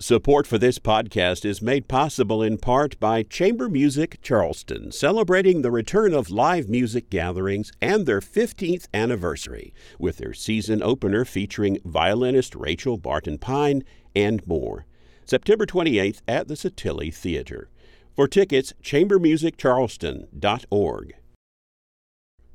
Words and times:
Support 0.00 0.48
for 0.48 0.58
this 0.58 0.80
podcast 0.80 1.44
is 1.44 1.62
made 1.62 1.86
possible 1.86 2.42
in 2.42 2.58
part 2.58 2.98
by 2.98 3.22
Chamber 3.22 3.68
Music 3.68 4.18
Charleston, 4.22 4.90
celebrating 4.90 5.62
the 5.62 5.70
return 5.70 6.12
of 6.12 6.32
live 6.32 6.68
music 6.68 7.10
gatherings 7.10 7.70
and 7.80 8.04
their 8.04 8.18
15th 8.18 8.88
anniversary, 8.92 9.72
with 9.96 10.16
their 10.16 10.34
season 10.34 10.82
opener 10.82 11.24
featuring 11.24 11.78
violinist 11.84 12.56
Rachel 12.56 12.98
Barton 12.98 13.38
Pine 13.38 13.84
and 14.16 14.44
more. 14.48 14.84
September 15.26 15.64
28th 15.64 16.22
at 16.26 16.48
the 16.48 16.56
Sottile 16.56 17.14
Theater. 17.14 17.70
For 18.16 18.26
tickets, 18.26 18.72
chambermusiccharleston.org. 18.82 21.14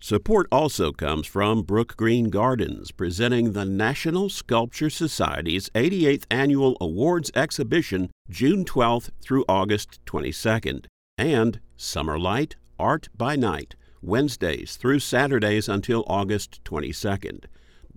Support 0.02 0.48
also 0.50 0.94
comes 0.94 1.28
from 1.28 1.66
Brookgreen 1.66 2.30
Gardens, 2.30 2.90
presenting 2.90 3.52
the 3.52 3.66
National 3.66 4.30
Sculpture 4.30 4.90
Society's 4.90 5.70
88th 5.76 6.24
Annual 6.32 6.78
Awards 6.80 7.30
Exhibition 7.36 8.10
June 8.30 8.64
12th 8.64 9.10
through 9.22 9.44
August 9.50 10.00
22nd, 10.06 10.86
and 11.18 11.60
Summer 11.76 12.18
Light 12.18 12.56
Art 12.80 13.10
by 13.18 13.36
Night, 13.36 13.76
Wednesdays 14.02 14.78
through 14.78 15.00
Saturdays 15.00 15.68
until 15.68 16.06
August 16.08 16.64
22nd. 16.64 17.46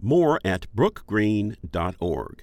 More 0.01 0.41
at 0.45 0.66
brookgreen.org. 0.74 2.43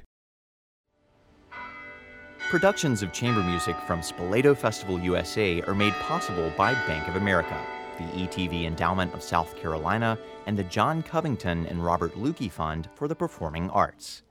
Productions 2.49 3.03
of 3.03 3.11
chamber 3.11 3.43
music 3.43 3.75
from 3.85 3.99
Spoleto 3.99 4.55
Festival 4.55 4.97
USA 5.01 5.61
are 5.63 5.75
made 5.75 5.93
possible 5.95 6.49
by 6.57 6.73
Bank 6.87 7.09
of 7.09 7.17
America 7.17 7.61
the 7.99 8.25
ETV 8.25 8.65
Endowment 8.65 9.13
of 9.13 9.21
South 9.21 9.55
Carolina, 9.57 10.17
and 10.45 10.57
the 10.57 10.63
John 10.63 11.03
Covington 11.03 11.67
and 11.67 11.83
Robert 11.83 12.15
Luecke 12.15 12.51
Fund 12.51 12.89
for 12.95 13.07
the 13.07 13.15
Performing 13.15 13.69
Arts. 13.71 14.23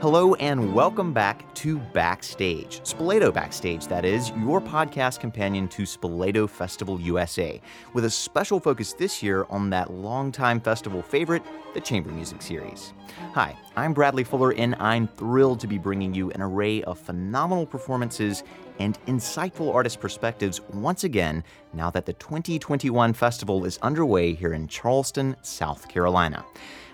Hello 0.00 0.34
and 0.36 0.72
welcome 0.72 1.12
back 1.12 1.52
to 1.56 1.76
Backstage, 1.76 2.80
Spoleto 2.82 3.34
Backstage, 3.34 3.88
that 3.88 4.04
is, 4.04 4.30
your 4.38 4.60
podcast 4.60 5.18
companion 5.18 5.66
to 5.70 5.82
Spoleto 5.82 6.48
Festival 6.48 7.00
USA, 7.00 7.60
with 7.94 8.04
a 8.04 8.10
special 8.10 8.60
focus 8.60 8.92
this 8.92 9.24
year 9.24 9.44
on 9.50 9.70
that 9.70 9.92
longtime 9.92 10.60
festival 10.60 11.02
favorite, 11.02 11.42
the 11.74 11.80
Chamber 11.80 12.10
Music 12.12 12.42
Series. 12.42 12.92
Hi, 13.34 13.56
I'm 13.74 13.92
Bradley 13.92 14.22
Fuller, 14.22 14.52
and 14.52 14.76
I'm 14.76 15.08
thrilled 15.08 15.58
to 15.60 15.66
be 15.66 15.78
bringing 15.78 16.14
you 16.14 16.30
an 16.30 16.42
array 16.42 16.84
of 16.84 17.00
phenomenal 17.00 17.66
performances 17.66 18.44
and 18.78 18.98
insightful 19.06 19.74
artist 19.74 20.00
perspectives 20.00 20.60
once 20.72 21.04
again 21.04 21.44
now 21.72 21.90
that 21.90 22.06
the 22.06 22.12
2021 22.14 23.12
festival 23.12 23.64
is 23.64 23.78
underway 23.78 24.34
here 24.34 24.52
in 24.52 24.68
Charleston, 24.68 25.36
South 25.42 25.88
Carolina. 25.88 26.44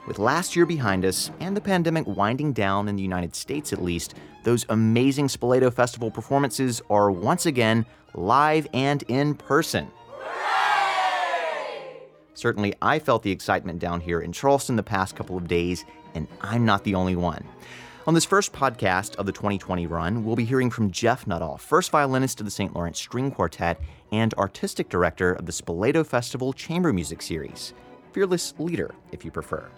With 0.07 0.19
last 0.19 0.55
year 0.55 0.67
behind 0.67 1.05
us 1.05 1.31
and 1.41 1.57
the 1.57 1.61
pandemic 1.61 2.07
winding 2.07 2.53
down 2.53 2.89
in 2.89 2.97
the 2.97 3.03
United 3.03 3.35
States 3.35 3.73
at 3.73 3.83
least, 3.83 4.15
those 4.43 4.67
amazing 4.69 5.29
Spoleto 5.29 5.73
Festival 5.73 6.11
performances 6.11 6.83
are 6.91 7.11
once 7.11 7.47
again 7.47 7.87
live 8.15 8.67
and 8.75 9.03
in 9.09 9.35
person. 9.35 9.91
Certainly, 12.35 12.75
I 12.83 12.99
felt 12.99 13.23
the 13.23 13.31
excitement 13.31 13.79
down 13.79 14.01
here 14.01 14.21
in 14.21 14.33
Charleston 14.33 14.77
the 14.77 14.83
past 14.83 15.17
couple 15.17 15.37
of 15.37 15.49
days, 15.49 15.85
and 16.15 16.27
I'm 16.41 16.65
not 16.65 16.85
the 16.85 16.95
only 16.97 17.17
one. 17.17 17.45
On 18.07 18.13
this 18.13 18.27
first 18.27 18.53
podcast 18.53 19.17
of 19.17 19.25
the 19.25 19.33
2020 19.33 19.87
run, 19.87 20.27
we'll 20.27 20.37
be 20.37 20.45
hearing 20.45 20.69
from 20.69 20.91
Geoff 20.91 21.27
Nuttall, 21.27 21.57
first 21.57 21.91
violinist 21.91 22.39
of 22.39 22.45
the 22.45 22.51
St. 22.51 22.75
Lawrence 22.75 22.99
String 22.99 23.31
Quartet 23.31 23.81
and 24.13 24.35
artistic 24.35 24.91
director 24.91 25.33
of 25.33 25.47
the 25.47 25.53
Spoleto 25.53 26.05
Festival 26.05 26.53
Chamber 26.53 26.93
Music 26.93 27.23
Series. 27.23 27.73
Fearless 28.13 28.53
leader, 28.59 28.95
if 29.11 29.25
you 29.25 29.31
prefer. 29.31 29.71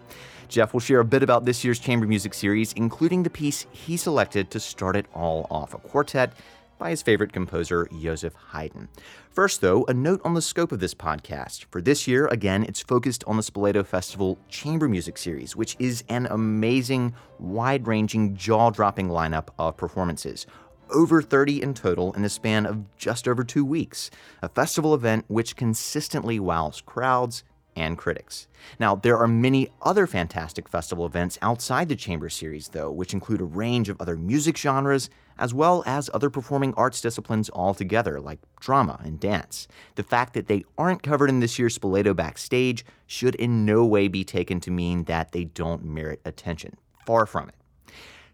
Geoff 0.48 0.72
will 0.72 0.80
share 0.80 0.98
a 0.98 1.04
bit 1.04 1.22
about 1.22 1.44
this 1.44 1.62
year's 1.62 1.78
chamber 1.78 2.04
music 2.04 2.34
series, 2.34 2.72
including 2.72 3.22
the 3.22 3.30
piece 3.30 3.64
he 3.70 3.96
selected 3.96 4.50
to 4.50 4.58
start 4.58 4.96
it 4.96 5.06
all 5.14 5.46
off 5.48 5.72
a 5.72 5.78
quartet 5.78 6.32
by 6.78 6.90
his 6.90 7.02
favorite 7.02 7.32
composer, 7.32 7.88
Joseph 8.00 8.34
Haydn. 8.52 8.88
First, 9.30 9.60
though, 9.60 9.84
a 9.84 9.94
note 9.94 10.20
on 10.24 10.34
the 10.34 10.42
scope 10.42 10.72
of 10.72 10.80
this 10.80 10.94
podcast. 10.94 11.64
For 11.70 11.80
this 11.80 12.06
year, 12.06 12.26
again, 12.28 12.64
it's 12.64 12.80
focused 12.80 13.24
on 13.26 13.36
the 13.36 13.42
Spoleto 13.42 13.84
Festival 13.84 14.38
Chamber 14.48 14.88
Music 14.88 15.18
Series, 15.18 15.54
which 15.54 15.76
is 15.78 16.04
an 16.08 16.26
amazing, 16.26 17.14
wide 17.38 17.86
ranging, 17.86 18.36
jaw 18.36 18.70
dropping 18.70 19.08
lineup 19.08 19.48
of 19.58 19.76
performances. 19.76 20.46
Over 20.90 21.20
30 21.20 21.62
in 21.62 21.74
total 21.74 22.12
in 22.12 22.22
the 22.22 22.28
span 22.28 22.64
of 22.64 22.96
just 22.96 23.26
over 23.26 23.42
two 23.42 23.64
weeks. 23.64 24.10
A 24.42 24.48
festival 24.48 24.94
event 24.94 25.24
which 25.28 25.56
consistently 25.56 26.38
wows 26.38 26.80
crowds 26.80 27.42
and 27.76 27.96
critics. 27.96 28.48
Now, 28.80 28.96
there 28.96 29.18
are 29.18 29.28
many 29.28 29.68
other 29.82 30.06
fantastic 30.06 30.68
festival 30.68 31.06
events 31.06 31.38
outside 31.42 31.88
the 31.88 31.96
Chamber 31.96 32.28
Series, 32.28 32.68
though, 32.68 32.90
which 32.90 33.12
include 33.12 33.40
a 33.40 33.44
range 33.44 33.88
of 33.88 34.00
other 34.00 34.16
music 34.16 34.56
genres 34.56 35.10
as 35.38 35.52
well 35.52 35.82
as 35.86 36.08
other 36.14 36.30
performing 36.30 36.72
arts 36.74 37.00
disciplines 37.00 37.50
altogether, 37.50 38.20
like 38.20 38.38
drama 38.58 39.00
and 39.04 39.20
dance. 39.20 39.68
The 39.94 40.02
fact 40.02 40.32
that 40.34 40.48
they 40.48 40.64
aren't 40.78 41.02
covered 41.02 41.28
in 41.28 41.40
this 41.40 41.58
year's 41.58 41.78
Spoleto 41.78 42.16
Backstage 42.16 42.84
should 43.06 43.34
in 43.34 43.64
no 43.64 43.84
way 43.84 44.08
be 44.08 44.24
taken 44.24 44.60
to 44.60 44.70
mean 44.70 45.04
that 45.04 45.32
they 45.32 45.44
don't 45.44 45.84
merit 45.84 46.20
attention. 46.24 46.76
Far 47.04 47.26
from 47.26 47.50
it. 47.50 47.54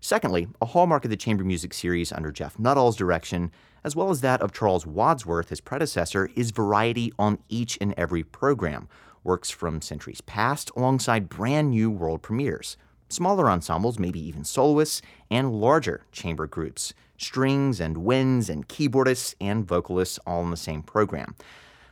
Secondly, 0.00 0.48
a 0.60 0.66
hallmark 0.66 1.04
of 1.04 1.10
the 1.10 1.16
chamber 1.16 1.44
music 1.44 1.72
series 1.72 2.10
under 2.10 2.32
Geoff 2.32 2.58
Nuttall's 2.58 2.96
direction, 2.96 3.52
as 3.84 3.94
well 3.94 4.10
as 4.10 4.20
that 4.20 4.40
of 4.40 4.52
Charles 4.52 4.84
Wadsworth, 4.84 5.48
his 5.48 5.60
predecessor, 5.60 6.28
is 6.34 6.50
variety 6.50 7.12
on 7.20 7.38
each 7.48 7.78
and 7.80 7.94
every 7.96 8.24
program. 8.24 8.88
Works 9.24 9.50
from 9.50 9.80
centuries 9.80 10.20
past 10.20 10.70
alongside 10.76 11.28
brand 11.28 11.70
new 11.70 11.90
world 11.90 12.22
premieres 12.22 12.76
smaller 13.12 13.50
ensembles, 13.50 13.98
maybe 13.98 14.18
even 14.18 14.42
soloists, 14.42 15.02
and 15.30 15.52
larger 15.52 16.06
chamber 16.12 16.46
groups, 16.46 16.94
strings 17.18 17.78
and 17.78 17.98
winds 17.98 18.48
and 18.48 18.68
keyboardists 18.68 19.34
and 19.40 19.66
vocalists 19.66 20.18
all 20.26 20.42
in 20.42 20.50
the 20.50 20.56
same 20.56 20.82
program. 20.82 21.34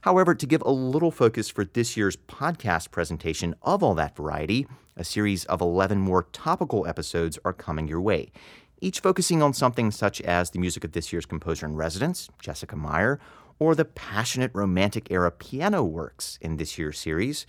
However, 0.02 0.34
to 0.34 0.46
give 0.46 0.62
a 0.62 0.70
little 0.70 1.10
focus 1.10 1.50
for 1.50 1.64
this 1.64 1.96
year's 1.96 2.16
podcast 2.16 2.90
presentation 2.90 3.54
of 3.62 3.82
all 3.82 3.94
that 3.94 4.16
variety, 4.16 4.66
a 4.96 5.04
series 5.04 5.44
of 5.44 5.60
11 5.60 6.00
more 6.00 6.24
topical 6.32 6.86
episodes 6.86 7.38
are 7.44 7.52
coming 7.52 7.86
your 7.86 8.00
way, 8.00 8.32
each 8.80 9.00
focusing 9.00 9.42
on 9.42 9.52
something 9.52 9.90
such 9.90 10.22
as 10.22 10.50
the 10.50 10.58
music 10.58 10.84
of 10.84 10.92
this 10.92 11.12
year's 11.12 11.26
composer 11.26 11.66
in 11.66 11.76
residence, 11.76 12.30
Jessica 12.40 12.76
Meyer, 12.76 13.20
or 13.60 13.76
the 13.76 13.84
passionate 13.84 14.50
romantic 14.54 15.08
era 15.10 15.30
piano 15.30 15.84
works 15.84 16.38
in 16.40 16.56
this 16.56 16.76
year's 16.78 16.98
series, 16.98 17.46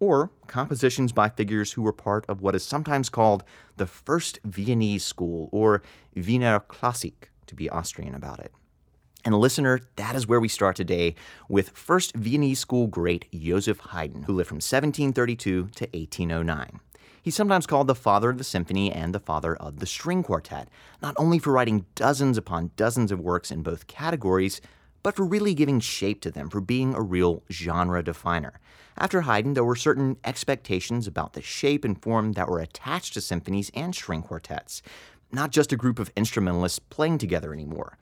or 0.00 0.30
compositions 0.48 1.12
by 1.12 1.28
figures 1.28 1.72
who 1.72 1.82
were 1.82 1.92
part 1.92 2.26
of 2.28 2.42
what 2.42 2.56
is 2.56 2.64
sometimes 2.64 3.08
called 3.08 3.44
the 3.76 3.86
First 3.86 4.40
Viennese 4.44 5.04
School, 5.04 5.48
or 5.52 5.80
Wiener 6.14 6.58
Klassik, 6.58 7.30
to 7.46 7.54
be 7.54 7.70
Austrian 7.70 8.14
about 8.14 8.40
it. 8.40 8.52
And 9.24 9.38
listener, 9.38 9.80
that 9.94 10.16
is 10.16 10.26
where 10.26 10.40
we 10.40 10.48
start 10.48 10.74
today 10.74 11.14
with 11.48 11.70
First 11.70 12.16
Viennese 12.16 12.58
School 12.58 12.88
great 12.88 13.26
Joseph 13.32 13.78
Haydn, 13.78 14.24
who 14.24 14.32
lived 14.32 14.48
from 14.48 14.56
1732 14.56 15.68
to 15.76 15.84
1809. 15.84 16.80
He's 17.22 17.36
sometimes 17.36 17.68
called 17.68 17.86
the 17.86 17.94
father 17.94 18.30
of 18.30 18.38
the 18.38 18.42
symphony 18.42 18.90
and 18.90 19.14
the 19.14 19.20
father 19.20 19.54
of 19.54 19.78
the 19.78 19.86
string 19.86 20.24
quartet, 20.24 20.68
not 21.00 21.14
only 21.16 21.38
for 21.38 21.52
writing 21.52 21.86
dozens 21.94 22.36
upon 22.36 22.72
dozens 22.74 23.12
of 23.12 23.20
works 23.20 23.52
in 23.52 23.62
both 23.62 23.86
categories, 23.86 24.60
but 25.02 25.16
for 25.16 25.24
really 25.24 25.54
giving 25.54 25.80
shape 25.80 26.20
to 26.22 26.30
them, 26.30 26.48
for 26.48 26.60
being 26.60 26.94
a 26.94 27.00
real 27.00 27.42
genre 27.50 28.02
definer. 28.02 28.60
After 28.96 29.22
Haydn, 29.22 29.54
there 29.54 29.64
were 29.64 29.76
certain 29.76 30.16
expectations 30.24 31.06
about 31.06 31.32
the 31.32 31.42
shape 31.42 31.84
and 31.84 32.00
form 32.00 32.32
that 32.32 32.48
were 32.48 32.60
attached 32.60 33.14
to 33.14 33.20
symphonies 33.20 33.70
and 33.74 33.94
string 33.94 34.22
quartets, 34.22 34.82
not 35.30 35.50
just 35.50 35.72
a 35.72 35.76
group 35.76 35.98
of 35.98 36.12
instrumentalists 36.14 36.78
playing 36.78 37.18
together 37.18 37.52
anymore. 37.52 37.96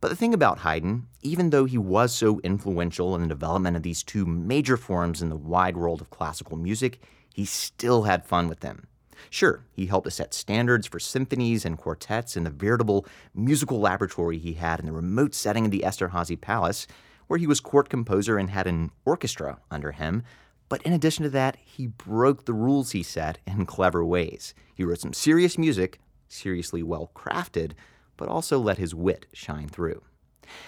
But 0.00 0.08
the 0.08 0.16
thing 0.16 0.34
about 0.34 0.58
Haydn, 0.58 1.08
even 1.22 1.50
though 1.50 1.64
he 1.64 1.78
was 1.78 2.14
so 2.14 2.40
influential 2.40 3.14
in 3.14 3.22
the 3.22 3.28
development 3.28 3.76
of 3.76 3.82
these 3.82 4.02
two 4.02 4.26
major 4.26 4.76
forms 4.76 5.22
in 5.22 5.30
the 5.30 5.36
wide 5.36 5.76
world 5.76 6.00
of 6.00 6.10
classical 6.10 6.56
music, 6.56 7.00
he 7.34 7.44
still 7.44 8.04
had 8.04 8.24
fun 8.24 8.48
with 8.48 8.60
them. 8.60 8.86
Sure, 9.30 9.64
he 9.72 9.86
helped 9.86 10.06
to 10.06 10.10
set 10.10 10.34
standards 10.34 10.86
for 10.86 10.98
symphonies 10.98 11.64
and 11.64 11.78
quartets 11.78 12.36
in 12.36 12.44
the 12.44 12.50
veritable 12.50 13.06
musical 13.34 13.80
laboratory 13.80 14.38
he 14.38 14.54
had 14.54 14.80
in 14.80 14.86
the 14.86 14.92
remote 14.92 15.34
setting 15.34 15.64
of 15.64 15.70
the 15.70 15.84
Esterhazy 15.84 16.40
Palace, 16.40 16.86
where 17.26 17.38
he 17.38 17.46
was 17.46 17.60
court 17.60 17.88
composer 17.88 18.38
and 18.38 18.50
had 18.50 18.66
an 18.66 18.90
orchestra 19.04 19.58
under 19.70 19.92
him. 19.92 20.22
But 20.68 20.82
in 20.82 20.92
addition 20.92 21.22
to 21.24 21.30
that, 21.30 21.56
he 21.64 21.86
broke 21.86 22.44
the 22.44 22.52
rules 22.52 22.92
he 22.92 23.02
set 23.02 23.38
in 23.46 23.66
clever 23.66 24.04
ways. 24.04 24.54
He 24.74 24.84
wrote 24.84 25.00
some 25.00 25.12
serious 25.12 25.56
music, 25.58 26.00
seriously 26.28 26.82
well 26.82 27.10
crafted, 27.14 27.72
but 28.16 28.28
also 28.28 28.58
let 28.58 28.78
his 28.78 28.94
wit 28.94 29.26
shine 29.32 29.68
through. 29.68 30.02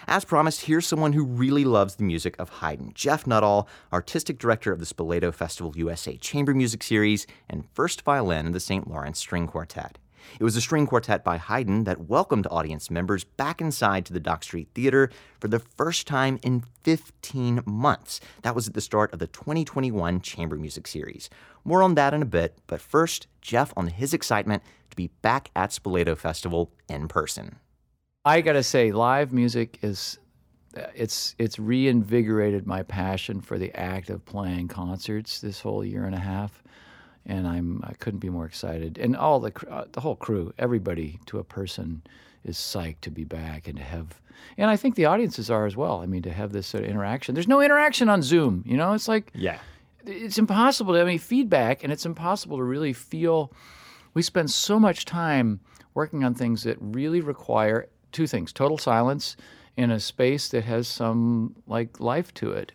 As 0.07 0.25
promised, 0.25 0.63
here's 0.63 0.87
someone 0.87 1.13
who 1.13 1.25
really 1.25 1.65
loves 1.65 1.97
the 1.97 2.05
music 2.05 2.37
of 2.39 2.49
Haydn 2.49 2.93
Geoff 2.95 3.27
Nuttall, 3.27 3.69
artistic 3.93 4.39
director 4.39 4.73
of 4.73 4.79
the 4.79 4.87
Spoleto 4.87 5.33
Festival 5.33 5.73
USA 5.77 6.17
Chamber 6.17 6.55
Music 6.55 6.83
Series 6.83 7.27
and 7.49 7.65
first 7.75 8.03
violin 8.03 8.47
in 8.47 8.53
the 8.53 8.61
St. 8.61 8.89
Lawrence 8.89 9.19
String 9.19 9.47
Quartet. 9.47 9.99
It 10.39 10.45
was 10.45 10.57
a 10.57 10.61
string 10.61 10.87
quartet 10.87 11.25
by 11.25 11.39
Haydn 11.39 11.85
that 11.85 12.09
welcomed 12.09 12.47
audience 12.51 12.91
members 12.91 13.25
back 13.25 13.61
inside 13.61 14.05
to 14.07 14.13
the 14.13 14.21
Dock 14.21 14.43
Street 14.43 14.69
Theater 14.75 15.11
for 15.41 15.49
the 15.49 15.59
first 15.59 16.07
time 16.07 16.39
in 16.43 16.65
15 16.83 17.63
months. 17.67 18.21
That 18.43 18.55
was 18.55 18.69
at 18.69 18.75
the 18.75 18.81
start 18.81 19.13
of 19.13 19.19
the 19.19 19.27
2021 19.27 20.21
Chamber 20.21 20.57
Music 20.57 20.87
Series. 20.87 21.31
More 21.65 21.83
on 21.83 21.95
that 21.95 22.15
in 22.15 22.23
a 22.23 22.27
bit, 22.27 22.59
but 22.67 22.81
first, 22.81 23.27
Geoff 23.41 23.73
on 23.77 23.89
his 23.89 24.13
excitement 24.13 24.63
to 24.91 24.97
be 24.97 25.09
back 25.23 25.51
at 25.57 25.71
Spoleto 25.71 26.17
Festival 26.17 26.71
in 26.89 27.09
person. 27.09 27.57
I 28.25 28.41
gotta 28.43 28.63
say, 28.63 28.93
live 28.93 29.33
music 29.33 29.79
is 29.83 30.19
it's 30.95 31.35
it's 31.39 31.59
reinvigorated 31.59 32.67
my 32.67 32.83
passion 32.83 33.41
for 33.41 33.59
the 33.59 33.75
act 33.75 34.11
of 34.11 34.25
playing 34.25 34.69
concerts 34.69 35.41
this 35.41 35.61
whole 35.61 35.85
year 35.85 36.05
and 36.05 36.15
a 36.15 36.21
half, 36.21 36.63
and 37.25 37.47
I'm 37.47 37.83
I 37.85 37.95
couldn't 37.95 38.21
be 38.21 38.29
more 38.29 38.45
excited. 38.45 38.99
And 38.99 39.17
all 39.17 39.41
the 39.41 39.53
uh, 39.71 39.87
the 39.93 40.01
whole 40.01 40.17
crew, 40.17 40.53
everybody 40.59 41.19
to 41.27 41.39
a 41.39 41.45
person, 41.45 42.03
is 42.45 42.57
psyched 42.57 43.01
to 43.03 43.11
be 43.11 43.25
back 43.25 43.67
and 43.67 43.79
to 43.79 43.83
have. 43.83 44.21
And 44.57 44.71
I 44.71 44.77
think 44.77 44.95
the 44.95 45.07
audiences 45.07 45.51
are 45.51 45.65
as 45.65 45.77
well. 45.77 46.01
I 46.03 46.07
mean, 46.07 46.23
to 46.23 46.33
have 46.33 46.53
this 46.53 46.67
sort 46.67 46.85
of 46.85 46.91
interaction. 46.91 47.35
There's 47.35 47.49
no 47.49 47.61
interaction 47.61 48.09
on 48.09 48.23
Zoom. 48.23 48.63
You 48.67 48.77
know, 48.77 48.93
it's 48.93 49.09
like 49.09 49.31
yeah, 49.35 49.59
it's 50.05 50.39
impossible 50.39 50.93
to 50.93 50.99
have 50.99 51.09
any 51.09 51.19
feedback, 51.19 51.83
and 51.83 51.93
it's 51.93 52.05
impossible 52.05 52.59
to 52.59 52.65
really 52.65 52.93
feel. 52.93 53.53
We 54.13 54.23
spend 54.23 54.51
so 54.51 54.81
much 54.81 55.05
time 55.05 55.61
working 55.95 56.25
on 56.25 56.35
things 56.35 56.65
that 56.65 56.77
really 56.81 57.21
require 57.21 57.89
two 58.13 58.27
things: 58.27 58.53
total 58.53 58.79
silence 58.79 59.37
in 59.79 59.93
a 59.93 60.01
space 60.01 60.49
that 60.49 60.65
has 60.65 60.89
some 60.89 61.55
like 61.67 62.01
life 62.01 62.35
to 62.35 62.51
it. 62.53 62.73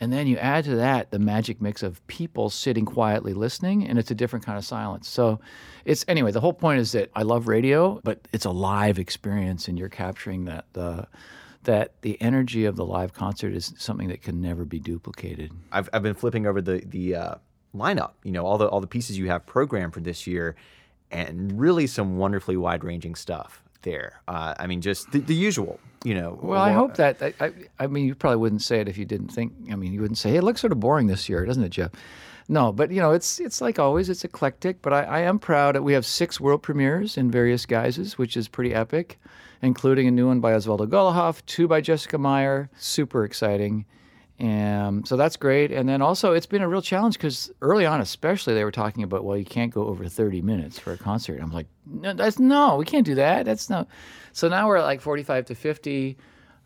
And 0.00 0.10
then 0.10 0.26
you 0.26 0.38
add 0.38 0.64
to 0.64 0.76
that 0.76 1.10
the 1.10 1.18
magic 1.18 1.60
mix 1.60 1.82
of 1.82 2.04
people 2.06 2.48
sitting 2.48 2.86
quietly 2.86 3.34
listening, 3.34 3.86
and 3.86 3.98
it's 3.98 4.10
a 4.10 4.14
different 4.14 4.46
kind 4.46 4.56
of 4.56 4.64
silence. 4.64 5.06
So 5.06 5.40
it's 5.84 6.06
anyway, 6.08 6.32
the 6.32 6.40
whole 6.40 6.54
point 6.54 6.80
is 6.80 6.92
that 6.92 7.10
I 7.14 7.22
love 7.22 7.46
radio, 7.46 8.00
but 8.02 8.26
it's 8.32 8.46
a 8.46 8.50
live 8.50 8.98
experience, 8.98 9.68
and 9.68 9.78
you're 9.78 9.90
capturing 9.90 10.46
that 10.46 10.64
the 10.72 11.06
that 11.64 12.00
the 12.00 12.18
energy 12.22 12.64
of 12.64 12.76
the 12.76 12.86
live 12.86 13.12
concert 13.12 13.52
is 13.52 13.74
something 13.76 14.08
that 14.08 14.22
can 14.22 14.40
never 14.40 14.64
be 14.64 14.80
duplicated. 14.80 15.52
I've, 15.70 15.90
I've 15.92 16.02
been 16.02 16.14
flipping 16.14 16.46
over 16.46 16.62
the 16.62 16.82
the 16.86 17.14
uh, 17.14 17.34
lineup, 17.74 18.12
you 18.24 18.32
know, 18.32 18.46
all 18.46 18.56
the 18.56 18.66
all 18.66 18.80
the 18.80 18.86
pieces 18.86 19.18
you 19.18 19.26
have 19.26 19.44
programmed 19.44 19.92
for 19.92 20.00
this 20.00 20.26
year, 20.26 20.56
and 21.10 21.60
really 21.60 21.86
some 21.86 22.16
wonderfully 22.16 22.56
wide 22.56 22.82
ranging 22.82 23.14
stuff 23.14 23.62
there. 23.82 24.20
Uh, 24.28 24.54
I 24.58 24.66
mean, 24.66 24.80
just 24.80 25.10
the, 25.12 25.20
the, 25.20 25.34
usual, 25.34 25.80
you 26.04 26.14
know. 26.14 26.38
Well, 26.42 26.60
I 26.60 26.72
hope 26.72 26.96
that. 26.96 27.22
I, 27.22 27.34
I, 27.40 27.52
I, 27.78 27.86
mean, 27.86 28.06
you 28.06 28.14
probably 28.14 28.38
wouldn't 28.38 28.62
say 28.62 28.80
it 28.80 28.88
if 28.88 28.98
you 28.98 29.04
didn't 29.04 29.28
think. 29.28 29.52
I 29.70 29.76
mean, 29.76 29.92
you 29.92 30.00
wouldn't 30.00 30.18
say, 30.18 30.30
"Hey, 30.30 30.36
it 30.36 30.44
looks 30.44 30.60
sort 30.60 30.72
of 30.72 30.80
boring 30.80 31.06
this 31.06 31.28
year, 31.28 31.44
doesn't 31.44 31.62
it, 31.62 31.70
Geoff?" 31.70 31.92
No, 32.48 32.72
but 32.72 32.90
you 32.90 33.00
know, 33.00 33.12
it's 33.12 33.38
it's 33.38 33.60
like 33.60 33.78
always, 33.78 34.08
it's 34.08 34.24
eclectic. 34.24 34.82
But 34.82 34.92
I, 34.92 35.02
I 35.02 35.18
am 35.20 35.38
proud 35.38 35.74
that 35.74 35.82
we 35.82 35.92
have 35.92 36.04
six 36.04 36.40
world 36.40 36.62
premieres 36.62 37.16
in 37.16 37.30
various 37.30 37.66
guises, 37.66 38.18
which 38.18 38.36
is 38.36 38.48
pretty 38.48 38.74
epic, 38.74 39.20
including 39.62 40.08
a 40.08 40.10
new 40.10 40.26
one 40.26 40.40
by 40.40 40.52
Osvaldo 40.52 40.86
Golijov, 40.86 41.44
two 41.46 41.68
by 41.68 41.80
Jessica 41.80 42.18
Meyer, 42.18 42.68
super 42.76 43.24
exciting. 43.24 43.84
And 44.40 45.06
so 45.06 45.18
that's 45.18 45.36
great. 45.36 45.70
And 45.70 45.86
then 45.86 46.00
also, 46.00 46.32
it's 46.32 46.46
been 46.46 46.62
a 46.62 46.68
real 46.68 46.80
challenge 46.80 47.16
because 47.18 47.50
early 47.60 47.84
on, 47.84 48.00
especially, 48.00 48.54
they 48.54 48.64
were 48.64 48.70
talking 48.70 49.02
about, 49.02 49.22
well, 49.22 49.36
you 49.36 49.44
can't 49.44 49.72
go 49.72 49.86
over 49.86 50.08
30 50.08 50.40
minutes 50.40 50.78
for 50.78 50.92
a 50.92 50.96
concert. 50.96 51.40
I'm 51.42 51.52
like, 51.52 51.66
no, 51.84 52.14
that's 52.14 52.38
no, 52.38 52.76
we 52.76 52.86
can't 52.86 53.04
do 53.04 53.14
that. 53.16 53.44
That's 53.44 53.68
no. 53.68 53.86
So 54.32 54.48
now 54.48 54.66
we're 54.66 54.78
at 54.78 54.84
like 54.84 55.02
45 55.02 55.44
to 55.46 55.54
50. 55.54 56.16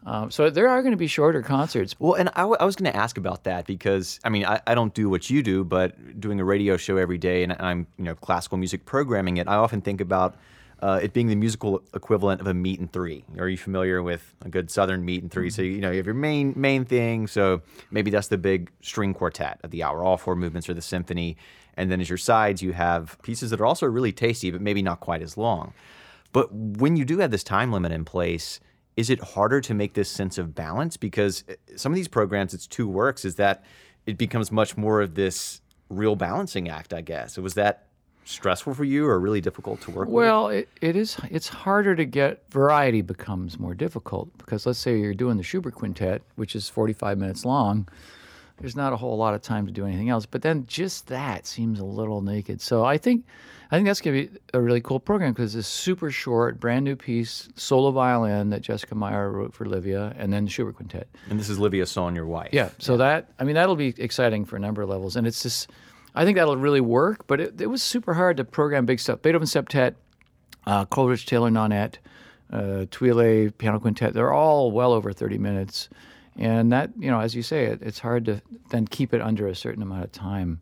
Um, 0.06 0.31
so 0.31 0.50
there 0.50 0.69
are 0.69 0.82
going 0.82 0.93
to 0.93 0.97
be 0.99 1.09
shorter 1.09 1.43
concerts. 1.43 1.99
Well, 1.99 2.15
and 2.15 2.29
I, 2.35 2.43
w- 2.43 2.56
I 2.61 2.65
was 2.65 2.76
going 2.76 2.93
to 2.93 2.97
ask 2.97 3.19
about 3.19 3.43
that 3.44 3.67
because 3.67 4.20
I 4.23 4.29
mean 4.29 4.44
I, 4.44 4.61
I 4.67 4.75
don't 4.75 4.94
do 4.94 5.09
what 5.09 5.29
you 5.29 5.43
do, 5.43 5.65
but 5.65 6.20
doing 6.20 6.38
a 6.38 6.44
radio 6.44 6.77
show 6.77 6.99
every 6.99 7.19
day, 7.19 7.43
and 7.43 7.56
I'm 7.59 7.87
you 7.97 8.05
know 8.05 8.15
classical 8.15 8.59
music 8.59 8.85
programming 8.85 9.38
it. 9.38 9.49
I 9.49 9.55
often 9.55 9.81
think 9.81 10.00
about 10.00 10.37
uh, 10.85 11.01
it 11.03 11.15
being 11.15 11.29
the 11.29 11.35
musical 11.35 11.83
equivalent 11.95 12.43
of 12.43 12.47
a 12.47 12.53
meat 12.53 12.79
and 12.79 12.93
three. 12.93 13.25
Are 13.39 13.49
you 13.49 13.57
familiar 13.57 14.03
with 14.03 14.35
a 14.45 14.51
good 14.51 14.71
Southern 14.71 15.03
meat 15.03 15.23
and 15.23 15.33
3 15.33 15.49
mm-hmm. 15.49 15.55
So 15.55 15.63
you 15.63 15.81
know 15.81 15.91
you 15.91 15.97
have 15.97 16.05
your 16.05 16.15
main 16.15 16.53
main 16.57 16.85
thing. 16.85 17.27
So 17.27 17.63
maybe 17.91 18.11
that's 18.11 18.29
the 18.29 18.37
big 18.37 18.71
string 18.83 19.15
quartet 19.15 19.61
of 19.65 19.71
the 19.71 19.83
hour. 19.83 20.05
All 20.05 20.19
four 20.19 20.37
movements 20.37 20.69
are 20.69 20.75
the 20.75 20.83
symphony, 20.83 21.39
and 21.75 21.91
then 21.91 22.03
as 22.03 22.11
your 22.11 22.19
sides 22.19 22.61
you 22.61 22.75
have 22.75 23.17
pieces 23.23 23.49
that 23.51 23.63
are 23.63 23.67
also 23.67 23.87
really 23.87 24.13
tasty, 24.13 24.51
but 24.51 24.61
maybe 24.61 24.83
not 24.83 25.01
quite 25.01 25.23
as 25.23 25.39
long. 25.39 25.73
But 26.35 26.53
when 26.53 26.97
you 26.97 27.07
do 27.07 27.17
have 27.21 27.31
this 27.31 27.45
time 27.45 27.73
limit 27.73 27.91
in 27.91 28.05
place, 28.05 28.61
is 28.95 29.09
it 29.09 29.21
harder 29.23 29.63
to 29.63 29.73
make 29.73 29.95
this 29.95 30.11
sense 30.11 30.37
of 30.37 30.55
balance? 30.55 30.99
Because 30.99 31.45
uh, 31.49 31.55
some 31.77 31.93
of 31.93 31.97
these 31.97 32.09
programs, 32.09 32.53
it's 32.53 32.67
two 32.67 32.89
works. 32.89 33.25
Is 33.25 33.37
that 33.37 33.65
it 34.05 34.19
becomes 34.19 34.53
much 34.53 34.77
more 34.77 35.01
of 35.01 35.15
this 35.15 35.63
real 35.89 36.15
balancing 36.15 36.69
act? 36.69 36.93
I 36.93 37.01
guess. 37.01 37.39
It 37.39 37.41
was 37.41 37.55
that 37.55 37.87
stressful 38.25 38.75
for 38.75 38.85
you 38.85 39.06
or 39.06 39.19
really 39.21 39.41
difficult 39.41 39.81
to 39.82 39.91
work 39.91 40.09
well, 40.09 40.47
with? 40.47 40.53
Well, 40.53 40.61
it, 40.61 40.69
it 40.81 40.97
is. 40.97 41.17
It's 41.31 41.49
harder 41.49 41.94
to 41.94 42.05
get. 42.05 42.43
Variety 42.50 43.03
becomes 43.03 43.59
more 43.59 43.75
difficult 43.75 44.37
because 44.38 44.67
let's 44.67 44.79
say 44.79 44.99
you're 44.99 45.15
doing 45.15 45.37
the 45.37 45.43
Schubert 45.43 45.75
Quintet, 45.75 46.23
which 46.37 46.56
is 46.56 46.69
45 46.69 47.19
minutes 47.19 47.44
long. 47.44 47.88
There's 48.59 48.76
not 48.76 48.93
a 48.93 48.97
whole 48.97 49.17
lot 49.17 49.35
of 49.35 49.43
time 49.43 49.67
to 49.67 49.73
do 49.73 49.85
anything 49.85 50.11
else. 50.11 50.26
But 50.26 50.43
then 50.43 50.65
just 50.67 51.09
that 51.09 51.47
seems 51.47 51.81
a 51.81 51.85
little 51.85 52.23
naked. 52.23 52.61
So 52.61 52.85
I 52.85 52.99
think, 52.99 53.25
I 53.71 53.76
think 53.76 53.87
that's 53.87 54.00
going 54.00 54.17
to 54.17 54.29
be 54.29 54.38
a 54.53 54.61
really 54.61 54.81
cool 54.81 55.00
program 55.00 55.32
because 55.32 55.56
it's 55.56 55.67
super 55.67 56.11
short, 56.12 56.61
brand 56.61 56.85
new 56.85 56.94
piece, 56.94 57.49
solo 57.56 57.91
violin 57.91 58.50
that 58.50 58.62
Jessica 58.62 58.94
Meyer 58.94 59.32
wrote 59.32 59.55
for 59.55 59.65
Livia, 59.65 60.15
and 60.17 60.32
then 60.32 60.44
the 60.44 60.50
Schubert 60.50 60.77
Quintet. 60.77 61.09
And 61.29 61.38
this 61.38 61.49
is 61.49 61.59
Livia 61.59 61.85
Sohn, 61.85 62.15
your 62.15 62.27
wife. 62.27 62.50
Yeah. 62.53 62.70
So 62.79 62.93
yeah. 62.93 62.99
that 62.99 63.32
I 63.41 63.44
mean 63.44 63.56
that'll 63.56 63.77
be 63.77 63.93
exciting 63.99 64.44
for 64.44 64.55
a 64.55 64.61
number 64.61 64.82
of 64.82 64.88
levels, 64.88 65.17
and 65.17 65.27
it's 65.27 65.43
just 65.43 65.70
I 66.15 66.25
think 66.25 66.37
that'll 66.37 66.57
really 66.57 66.81
work. 66.81 67.27
But 67.27 67.41
it, 67.41 67.61
it 67.61 67.67
was 67.67 67.83
super 67.83 68.15
hard 68.15 68.37
to 68.37 68.45
program 68.45 68.87
big 68.87 69.01
stuff. 69.01 69.23
Beethoven 69.23 69.47
Septet, 69.47 69.95
uh, 70.67 70.85
Coleridge 70.87 71.27
Taylor 71.27 71.51
Nonet, 71.51 71.99
uh, 72.53 72.87
Piano 72.91 73.81
Quintet. 73.81 74.15
They're 74.15 74.33
all 74.33 74.71
well 74.71 74.93
over 74.93 75.13
30 75.13 75.39
minutes, 75.39 75.89
and 76.39 76.73
that 76.73 76.91
you 76.99 77.11
know, 77.11 77.21
as 77.21 77.35
you 77.35 77.43
say, 77.43 77.67
it, 77.67 77.83
it's 77.83 77.99
hard 77.99 78.25
to 78.27 78.43
then 78.71 78.87
keep 78.87 79.13
it 79.13 79.21
under 79.21 79.47
a 79.47 79.55
certain 79.55 79.83
amount 79.83 80.05
of 80.05 80.13
time. 80.13 80.61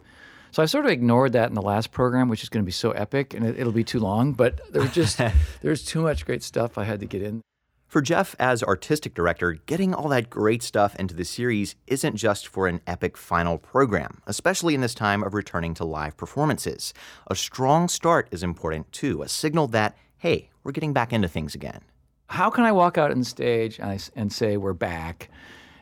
So 0.52 0.62
I 0.62 0.66
sort 0.66 0.84
of 0.84 0.90
ignored 0.90 1.32
that 1.32 1.48
in 1.48 1.54
the 1.54 1.62
last 1.62 1.92
program, 1.92 2.28
which 2.28 2.42
is 2.42 2.50
going 2.50 2.62
to 2.62 2.66
be 2.66 2.72
so 2.72 2.90
epic, 2.90 3.32
and 3.32 3.46
it, 3.46 3.64
will 3.64 3.72
be 3.72 3.84
too 3.84 4.00
long. 4.00 4.32
But 4.32 4.60
there's 4.70 4.92
just 4.92 5.18
there's 5.62 5.84
too 5.84 6.02
much 6.02 6.26
great 6.26 6.42
stuff 6.42 6.76
I 6.76 6.84
had 6.84 7.00
to 7.00 7.06
get 7.06 7.22
in. 7.22 7.42
For 7.92 8.00
Geoff, 8.00 8.34
as 8.38 8.62
artistic 8.62 9.12
director, 9.12 9.52
getting 9.66 9.92
all 9.92 10.08
that 10.08 10.30
great 10.30 10.62
stuff 10.62 10.96
into 10.96 11.14
the 11.14 11.26
series 11.26 11.74
isn't 11.86 12.16
just 12.16 12.48
for 12.48 12.66
an 12.66 12.80
epic 12.86 13.18
final 13.18 13.58
program, 13.58 14.22
especially 14.26 14.74
in 14.74 14.80
this 14.80 14.94
time 14.94 15.22
of 15.22 15.34
returning 15.34 15.74
to 15.74 15.84
live 15.84 16.16
performances. 16.16 16.94
A 17.26 17.36
strong 17.36 17.88
start 17.88 18.28
is 18.30 18.42
important 18.42 18.90
too, 18.92 19.20
a 19.20 19.28
signal 19.28 19.66
that, 19.66 19.94
hey, 20.16 20.48
we're 20.64 20.72
getting 20.72 20.94
back 20.94 21.12
into 21.12 21.28
things 21.28 21.54
again. 21.54 21.82
How 22.28 22.48
can 22.48 22.64
I 22.64 22.72
walk 22.72 22.96
out 22.96 23.10
on 23.10 23.24
stage 23.24 23.78
and 23.78 24.32
say 24.32 24.56
we're 24.56 24.72
back? 24.72 25.28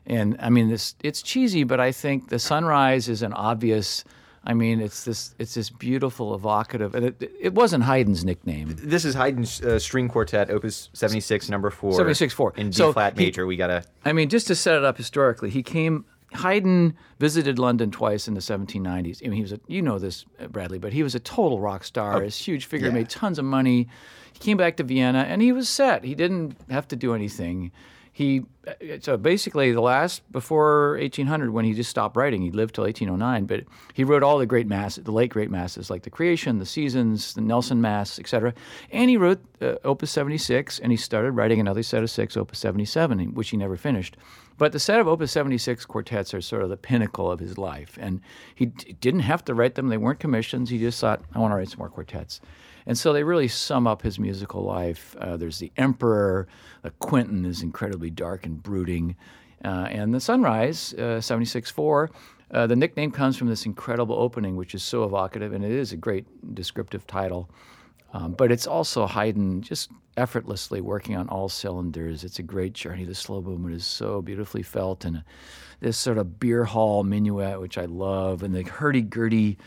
And 0.04 0.36
I 0.40 0.50
mean, 0.50 0.68
this 0.68 0.96
it's 1.04 1.22
cheesy, 1.22 1.62
but 1.62 1.78
I 1.78 1.92
think 1.92 2.28
the 2.28 2.40
sunrise 2.40 3.08
is 3.08 3.22
an 3.22 3.34
obvious 3.34 4.02
I 4.44 4.54
mean, 4.54 4.80
it's 4.80 5.04
this 5.04 5.34
it's 5.38 5.54
this 5.54 5.68
beautiful, 5.68 6.34
evocative, 6.34 6.94
and 6.94 7.06
it, 7.06 7.30
it 7.38 7.54
wasn't 7.54 7.84
Haydn's 7.84 8.24
nickname. 8.24 8.74
This 8.78 9.04
is 9.04 9.14
Haydn's 9.14 9.60
uh, 9.60 9.78
string 9.78 10.08
quartet, 10.08 10.50
Opus 10.50 10.88
seventy 10.94 11.20
six, 11.20 11.50
number 11.50 11.70
four, 11.70 11.92
seventy 11.92 12.14
six 12.14 12.32
four 12.32 12.54
in 12.56 12.70
D 12.70 12.76
so 12.76 12.92
flat 12.92 13.16
major. 13.16 13.42
He, 13.42 13.48
we 13.48 13.56
gotta. 13.56 13.84
I 14.04 14.12
mean, 14.12 14.28
just 14.30 14.46
to 14.46 14.54
set 14.54 14.76
it 14.76 14.84
up 14.84 14.96
historically, 14.96 15.50
he 15.50 15.62
came. 15.62 16.04
Haydn 16.32 16.96
visited 17.18 17.58
London 17.58 17.90
twice 17.90 18.28
in 18.28 18.34
the 18.34 18.40
1790s. 18.40 19.20
I 19.24 19.28
mean, 19.28 19.32
he 19.32 19.42
was 19.42 19.50
a, 19.50 19.58
you 19.66 19.82
know 19.82 19.98
this, 19.98 20.24
uh, 20.38 20.46
Bradley, 20.46 20.78
but 20.78 20.92
he 20.92 21.02
was 21.02 21.16
a 21.16 21.18
total 21.18 21.58
rock 21.58 21.82
star. 21.82 22.18
Oh, 22.18 22.20
His 22.20 22.36
huge 22.36 22.66
figure 22.66 22.86
yeah. 22.86 22.94
made 22.94 23.08
tons 23.10 23.40
of 23.40 23.44
money. 23.44 23.88
He 24.32 24.38
came 24.38 24.56
back 24.56 24.76
to 24.76 24.84
Vienna 24.84 25.26
and 25.28 25.42
he 25.42 25.50
was 25.50 25.68
set. 25.68 26.04
He 26.04 26.14
didn't 26.14 26.56
have 26.70 26.86
to 26.86 26.94
do 26.94 27.16
anything 27.16 27.72
he 28.20 28.42
so 29.00 29.16
basically 29.16 29.72
the 29.72 29.80
last 29.80 30.30
before 30.30 30.98
1800 30.98 31.50
when 31.50 31.64
he 31.64 31.72
just 31.72 31.88
stopped 31.88 32.16
writing 32.16 32.42
he 32.42 32.50
lived 32.50 32.74
till 32.74 32.84
1809 32.84 33.46
but 33.46 33.64
he 33.94 34.04
wrote 34.04 34.22
all 34.22 34.36
the 34.36 34.44
great 34.44 34.66
masses 34.66 35.02
the 35.04 35.10
late 35.10 35.30
great 35.30 35.50
masses 35.50 35.88
like 35.88 36.02
the 36.02 36.10
creation 36.10 36.58
the 36.58 36.66
seasons 36.66 37.32
the 37.32 37.40
nelson 37.40 37.80
mass 37.80 38.18
etc 38.18 38.52
and 38.90 39.08
he 39.08 39.16
wrote 39.16 39.40
uh, 39.62 39.74
opus 39.84 40.10
76 40.10 40.78
and 40.78 40.92
he 40.92 40.96
started 40.96 41.32
writing 41.32 41.60
another 41.60 41.82
set 41.82 42.02
of 42.02 42.10
six 42.10 42.36
opus 42.36 42.58
77 42.58 43.34
which 43.34 43.50
he 43.50 43.56
never 43.56 43.76
finished. 43.76 44.16
But 44.58 44.72
the 44.72 44.78
set 44.78 45.00
of 45.00 45.08
opus 45.08 45.32
76 45.32 45.84
quartets 45.86 46.34
are 46.34 46.40
sort 46.40 46.62
of 46.62 46.68
the 46.68 46.76
pinnacle 46.76 47.30
of 47.30 47.40
his 47.40 47.58
life 47.58 47.98
and 48.00 48.20
he 48.54 48.66
d- 48.66 48.96
didn't 49.00 49.20
have 49.20 49.44
to 49.46 49.54
write 49.54 49.74
them. 49.74 49.88
They 49.88 49.96
weren't 49.96 50.20
commissions. 50.20 50.70
He 50.70 50.78
just 50.78 51.00
thought 51.00 51.22
i 51.34 51.38
want 51.38 51.52
to 51.52 51.56
write 51.56 51.68
some 51.68 51.78
more 51.78 51.88
quartets 51.88 52.40
and 52.86 52.96
so 52.96 53.12
they 53.12 53.22
really 53.22 53.48
sum 53.48 53.86
up 53.86 54.02
his 54.02 54.18
musical 54.18 54.62
life. 54.62 55.16
Uh, 55.20 55.36
there's 55.36 55.58
the 55.58 55.72
Emperor, 55.76 56.48
uh, 56.84 56.90
Quinten 57.00 57.46
is 57.46 57.62
incredibly 57.62 58.10
dark 58.10 58.46
and 58.46 58.62
brooding, 58.62 59.16
uh, 59.64 59.88
and 59.90 60.14
the 60.14 60.20
Sunrise, 60.20 60.94
uh, 60.94 61.20
76.4. 61.20 62.08
Uh, 62.52 62.66
the 62.66 62.76
nickname 62.76 63.10
comes 63.10 63.36
from 63.36 63.48
this 63.48 63.66
incredible 63.66 64.16
opening, 64.16 64.56
which 64.56 64.74
is 64.74 64.82
so 64.82 65.04
evocative, 65.04 65.52
and 65.52 65.64
it 65.64 65.70
is 65.70 65.92
a 65.92 65.96
great 65.96 66.26
descriptive 66.54 67.06
title. 67.06 67.48
Um, 68.12 68.32
but 68.32 68.50
it's 68.50 68.66
also 68.66 69.06
Haydn 69.06 69.62
just 69.62 69.90
effortlessly 70.16 70.80
working 70.80 71.16
on 71.16 71.28
all 71.28 71.48
cylinders. 71.48 72.24
It's 72.24 72.40
a 72.40 72.42
great 72.42 72.72
journey. 72.72 73.04
The 73.04 73.14
slow 73.14 73.40
movement 73.40 73.76
is 73.76 73.86
so 73.86 74.20
beautifully 74.20 74.62
felt, 74.62 75.04
and 75.04 75.22
this 75.78 75.96
sort 75.96 76.18
of 76.18 76.40
beer 76.40 76.64
hall 76.64 77.04
minuet, 77.04 77.60
which 77.60 77.78
I 77.78 77.84
love, 77.84 78.42
and 78.42 78.54
the 78.54 78.62
hurdy-gurdy 78.62 79.58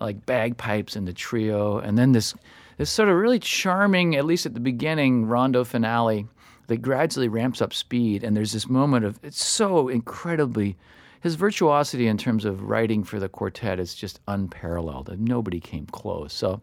like 0.00 0.26
bagpipes 0.26 0.96
and 0.96 1.06
the 1.06 1.12
trio, 1.12 1.78
and 1.78 1.98
then 1.98 2.12
this 2.12 2.34
this 2.76 2.90
sort 2.90 3.08
of 3.08 3.16
really 3.16 3.40
charming, 3.40 4.14
at 4.14 4.24
least 4.24 4.46
at 4.46 4.54
the 4.54 4.60
beginning, 4.60 5.26
rondo 5.26 5.64
finale 5.64 6.26
that 6.68 6.82
gradually 6.82 7.28
ramps 7.28 7.60
up 7.60 7.74
speed. 7.74 8.22
And 8.22 8.36
there's 8.36 8.52
this 8.52 8.68
moment 8.68 9.04
of 9.04 9.18
it's 9.22 9.44
so 9.44 9.88
incredibly 9.88 10.76
his 11.20 11.34
virtuosity 11.34 12.06
in 12.06 12.16
terms 12.16 12.44
of 12.44 12.62
writing 12.62 13.02
for 13.02 13.18
the 13.18 13.28
quartet 13.28 13.80
is 13.80 13.94
just 13.94 14.20
unparalleled, 14.28 15.18
nobody 15.18 15.60
came 15.60 15.86
close. 15.86 16.32
So 16.32 16.60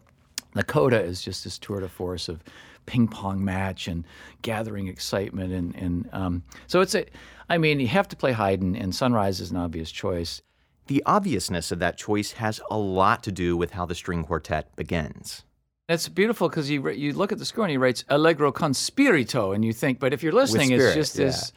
the 0.54 0.64
coda 0.64 1.00
is 1.00 1.20
just 1.20 1.44
this 1.44 1.58
tour 1.58 1.80
de 1.80 1.88
force 1.88 2.28
of 2.28 2.42
ping 2.86 3.08
pong 3.08 3.44
match 3.44 3.88
and 3.88 4.04
gathering 4.42 4.88
excitement, 4.88 5.52
and 5.52 5.74
and 5.76 6.08
um, 6.12 6.42
so 6.66 6.80
it's 6.80 6.94
a. 6.94 7.04
I 7.48 7.58
mean, 7.58 7.78
you 7.78 7.88
have 7.88 8.08
to 8.08 8.16
play 8.16 8.32
Haydn, 8.32 8.74
and 8.74 8.94
Sunrise 8.94 9.40
is 9.40 9.50
an 9.50 9.56
obvious 9.56 9.90
choice. 9.90 10.40
The 10.86 11.02
obviousness 11.06 11.72
of 11.72 11.78
that 11.80 11.96
choice 11.96 12.32
has 12.32 12.60
a 12.70 12.78
lot 12.78 13.22
to 13.24 13.32
do 13.32 13.56
with 13.56 13.72
how 13.72 13.86
the 13.86 13.94
string 13.94 14.24
quartet 14.24 14.74
begins. 14.76 15.44
It's 15.88 16.08
beautiful 16.08 16.48
because 16.48 16.68
you 16.68 16.88
you 16.90 17.12
look 17.12 17.32
at 17.32 17.38
the 17.38 17.44
score 17.44 17.64
and 17.64 17.70
he 17.70 17.76
writes 17.76 18.04
Allegro 18.08 18.50
con 18.50 18.74
spirito, 18.74 19.52
and 19.52 19.64
you 19.64 19.72
think, 19.72 20.00
but 20.00 20.12
if 20.12 20.22
you're 20.22 20.32
listening, 20.32 20.68
spirit, 20.68 20.82
it's 20.82 20.94
just 20.94 21.18
yeah. 21.18 21.26
this 21.26 21.52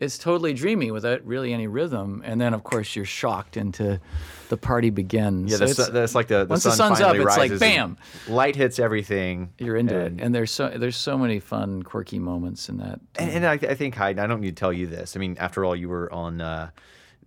it's 0.00 0.16
totally 0.16 0.54
dreamy 0.54 0.90
without 0.90 1.24
really 1.26 1.52
any 1.52 1.66
rhythm. 1.66 2.22
And 2.24 2.40
then, 2.40 2.54
of 2.54 2.64
course, 2.64 2.96
you're 2.96 3.04
shocked 3.04 3.58
into 3.58 4.00
the 4.48 4.56
party 4.56 4.88
begins. 4.88 5.52
Yeah, 5.52 5.58
So 5.58 5.66
that's, 5.66 5.90
that's 5.90 6.14
like 6.14 6.26
the, 6.28 6.44
the 6.44 6.46
once 6.46 6.62
sun 6.62 6.70
the 6.70 6.76
sun's 6.76 7.00
up, 7.02 7.14
it's 7.14 7.36
like 7.36 7.58
bam, 7.58 7.98
light 8.26 8.56
hits 8.56 8.78
everything. 8.78 9.52
you're 9.58 9.76
into 9.76 9.98
and, 9.98 10.18
it. 10.18 10.24
And 10.24 10.34
there's 10.34 10.50
so 10.50 10.70
there's 10.70 10.96
so 10.96 11.18
many 11.18 11.38
fun, 11.38 11.82
quirky 11.82 12.18
moments 12.18 12.68
in 12.70 12.78
that. 12.78 12.98
And, 13.16 13.30
and 13.30 13.46
I, 13.46 13.52
I 13.52 13.74
think 13.74 13.94
Haydn. 13.94 14.18
I 14.18 14.26
don't 14.26 14.40
need 14.40 14.56
to 14.56 14.60
tell 14.60 14.72
you 14.72 14.86
this. 14.86 15.16
I 15.16 15.20
mean, 15.20 15.36
after 15.38 15.64
all, 15.64 15.76
you 15.76 15.90
were 15.90 16.10
on 16.12 16.40
uh, 16.40 16.70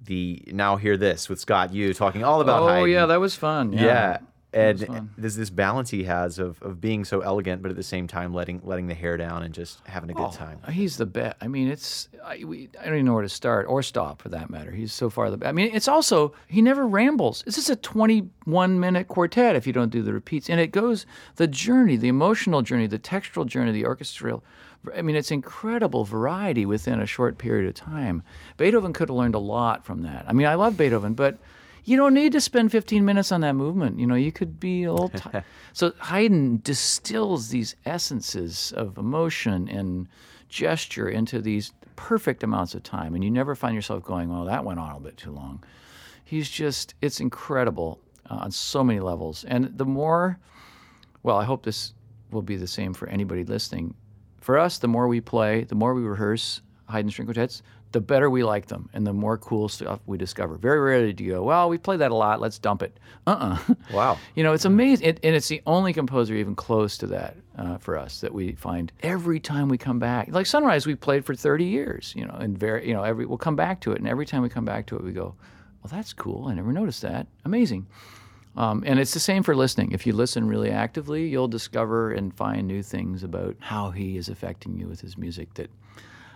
the 0.05 0.43
Now 0.47 0.75
Hear 0.75 0.97
This 0.97 1.29
with 1.29 1.39
Scott. 1.39 1.73
You 1.73 1.93
talking 1.93 2.23
all 2.23 2.41
about 2.41 2.63
oh 2.63 2.67
Haydn. 2.67 2.89
yeah, 2.91 3.05
that 3.05 3.19
was 3.19 3.35
fun. 3.35 3.73
Yeah. 3.73 3.81
yeah. 3.81 4.17
And 4.53 5.09
there's 5.17 5.35
this 5.35 5.49
balance 5.49 5.89
he 5.89 6.03
has 6.03 6.37
of, 6.37 6.61
of 6.61 6.79
being 6.79 7.05
so 7.05 7.21
elegant, 7.21 7.61
but 7.61 7.71
at 7.71 7.77
the 7.77 7.83
same 7.83 8.07
time 8.07 8.33
letting 8.33 8.61
letting 8.63 8.87
the 8.87 8.93
hair 8.93 9.17
down 9.17 9.43
and 9.43 9.53
just 9.53 9.79
having 9.87 10.09
a 10.09 10.13
good 10.13 10.27
oh, 10.27 10.31
time. 10.31 10.59
He's 10.71 10.97
the 10.97 11.05
best. 11.05 11.37
I 11.41 11.47
mean, 11.47 11.67
it's 11.67 12.09
I, 12.23 12.43
we, 12.43 12.69
I 12.79 12.85
don't 12.85 12.93
even 12.93 13.05
know 13.05 13.13
where 13.13 13.23
to 13.23 13.29
start 13.29 13.65
or 13.67 13.81
stop 13.81 14.21
for 14.21 14.29
that 14.29 14.49
matter. 14.49 14.71
He's 14.71 14.93
so 14.93 15.09
far 15.09 15.31
the 15.31 15.37
best. 15.37 15.49
I 15.49 15.53
mean, 15.53 15.71
it's 15.73 15.87
also 15.87 16.33
he 16.47 16.61
never 16.61 16.87
rambles. 16.87 17.43
This 17.45 17.57
is 17.57 17.69
a 17.69 17.75
21 17.75 18.79
minute 18.79 19.07
quartet 19.07 19.55
if 19.55 19.65
you 19.65 19.73
don't 19.73 19.89
do 19.89 20.03
the 20.03 20.13
repeats, 20.13 20.49
and 20.49 20.59
it 20.59 20.71
goes 20.71 21.05
the 21.37 21.47
journey, 21.47 21.95
the 21.95 22.07
emotional 22.07 22.61
journey, 22.61 22.87
the 22.87 22.99
textural 22.99 23.45
journey, 23.45 23.71
the 23.71 23.85
orchestral. 23.85 24.43
I 24.95 25.01
mean, 25.01 25.15
it's 25.15 25.31
incredible 25.31 26.03
variety 26.03 26.65
within 26.65 26.99
a 26.99 27.05
short 27.05 27.37
period 27.37 27.67
of 27.69 27.73
time. 27.73 28.21
Beethoven 28.57 28.93
could 28.93 29.09
have 29.09 29.15
learned 29.15 29.35
a 29.35 29.39
lot 29.39 29.85
from 29.85 30.01
that. 30.01 30.25
I 30.27 30.33
mean, 30.33 30.45
I 30.45 30.55
love 30.55 30.77
Beethoven, 30.77 31.13
but 31.13 31.37
you 31.85 31.97
don't 31.97 32.13
need 32.13 32.31
to 32.31 32.41
spend 32.41 32.71
15 32.71 33.03
minutes 33.03 33.31
on 33.31 33.41
that 33.41 33.53
movement. 33.53 33.99
You 33.99 34.07
know, 34.07 34.15
you 34.15 34.31
could 34.31 34.59
be 34.59 34.87
all 34.87 35.09
little. 35.13 35.31
T- 35.31 35.39
so 35.73 35.93
Haydn 35.99 36.61
distills 36.63 37.49
these 37.49 37.75
essences 37.85 38.73
of 38.75 38.97
emotion 38.97 39.67
and 39.67 40.07
gesture 40.49 41.09
into 41.09 41.41
these 41.41 41.73
perfect 41.95 42.43
amounts 42.43 42.73
of 42.73 42.83
time, 42.83 43.15
and 43.15 43.23
you 43.23 43.31
never 43.31 43.55
find 43.55 43.75
yourself 43.75 44.03
going, 44.03 44.31
"Oh, 44.31 44.45
that 44.45 44.63
went 44.63 44.79
on 44.79 44.95
a 44.95 44.99
bit 44.99 45.17
too 45.17 45.31
long." 45.31 45.63
He's 46.23 46.49
just, 46.49 46.95
it's 47.01 47.19
incredible 47.19 47.99
uh, 48.29 48.35
on 48.35 48.51
so 48.51 48.83
many 48.83 48.99
levels. 48.99 49.43
And 49.43 49.77
the 49.77 49.85
more, 49.85 50.39
well, 51.21 51.37
I 51.37 51.43
hope 51.43 51.63
this 51.63 51.93
will 52.31 52.41
be 52.41 52.55
the 52.55 52.67
same 52.67 52.93
for 52.93 53.07
anybody 53.09 53.43
listening. 53.43 53.93
For 54.39 54.57
us, 54.57 54.77
the 54.77 54.87
more 54.87 55.07
we 55.07 55.21
play, 55.21 55.63
the 55.63 55.75
more 55.75 55.93
we 55.93 56.01
rehearse 56.01 56.61
Haydn 56.89 57.11
string 57.11 57.27
quartets, 57.27 57.61
the 57.93 58.01
better 58.01 58.29
we 58.29 58.43
like 58.43 58.65
them 58.67 58.89
and 58.93 59.07
the 59.07 59.13
more 59.13 59.37
cool 59.37 59.69
stuff 59.69 59.99
we 60.05 60.17
discover. 60.17 60.57
Very 60.57 60.79
rarely 60.79 61.13
do 61.13 61.23
you 61.23 61.33
go, 61.33 61.43
well, 61.43 61.69
we 61.69 61.77
played 61.77 61.99
that 61.99 62.11
a 62.11 62.15
lot, 62.15 62.41
let's 62.41 62.59
dump 62.59 62.83
it. 62.83 62.99
Uh 63.25 63.57
uh 63.67 63.73
Wow. 63.93 64.17
You 64.35 64.43
know, 64.43 64.53
it's 64.53 64.65
amazing. 64.65 65.07
It, 65.07 65.19
and 65.23 65.35
it's 65.35 65.47
the 65.47 65.61
only 65.65 65.93
composer 65.93 66.35
even 66.35 66.55
close 66.55 66.97
to 66.97 67.07
that 67.07 67.37
uh, 67.57 67.77
for 67.77 67.97
us 67.97 68.19
that 68.21 68.33
we 68.33 68.53
find 68.53 68.91
every 69.01 69.39
time 69.39 69.69
we 69.69 69.77
come 69.77 69.99
back. 69.99 70.27
Like 70.29 70.45
Sunrise, 70.45 70.85
we 70.85 70.95
played 70.95 71.23
for 71.23 71.35
30 71.35 71.63
years, 71.63 72.13
you 72.17 72.25
know, 72.25 72.33
and 72.33 72.57
very, 72.57 72.87
you 72.87 72.93
know, 72.93 73.03
every, 73.03 73.25
we'll 73.25 73.37
come 73.37 73.55
back 73.55 73.79
to 73.81 73.91
it. 73.93 73.99
And 73.99 74.07
every 74.07 74.25
time 74.25 74.41
we 74.41 74.49
come 74.49 74.65
back 74.65 74.87
to 74.87 74.97
it, 74.97 75.03
we 75.03 75.11
go, 75.13 75.35
well, 75.83 75.91
that's 75.91 76.13
cool. 76.13 76.47
I 76.47 76.53
never 76.53 76.73
noticed 76.73 77.03
that. 77.03 77.27
Amazing. 77.45 77.87
Um, 78.55 78.83
and 78.85 78.99
it's 78.99 79.13
the 79.13 79.19
same 79.19 79.43
for 79.43 79.55
listening. 79.55 79.91
If 79.91 80.05
you 80.05 80.13
listen 80.13 80.47
really 80.47 80.69
actively, 80.69 81.27
you'll 81.27 81.47
discover 81.47 82.11
and 82.11 82.33
find 82.35 82.67
new 82.67 82.83
things 82.83 83.23
about 83.23 83.55
how 83.59 83.91
he 83.91 84.17
is 84.17 84.29
affecting 84.29 84.77
you 84.77 84.87
with 84.87 85.01
his 85.01 85.17
music 85.17 85.53
that 85.55 85.69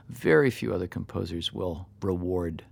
very 0.10 0.50
few 0.50 0.74
other 0.74 0.88
composers 0.88 1.54
will 1.54 1.88
reward. 2.02 2.64